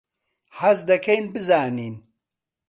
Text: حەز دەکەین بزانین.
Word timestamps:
حەز 0.59 0.79
دەکەین 0.89 1.23
بزانین. 1.33 1.95